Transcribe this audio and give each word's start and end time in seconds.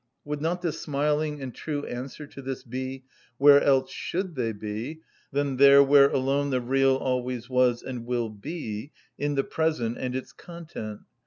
Would 0.25 0.41
not 0.41 0.63
the 0.63 0.71
smiling 0.71 1.39
and 1.43 1.53
true 1.53 1.85
answer 1.85 2.25
to 2.25 2.41
this 2.41 2.63
be, 2.63 3.03
Where 3.37 3.61
else 3.63 3.91
should 3.91 4.33
they 4.33 4.51
be 4.51 5.01
than 5.31 5.57
there 5.57 5.83
where 5.83 6.09
alone 6.09 6.49
the 6.49 6.59
real 6.59 6.95
always 6.95 7.51
was 7.51 7.83
and 7.83 8.07
will 8.07 8.31
be, 8.31 8.93
in 9.19 9.35
the 9.35 9.43
present 9.43 9.99
and 9.99 10.15
its 10.15 10.31
content? 10.33 11.01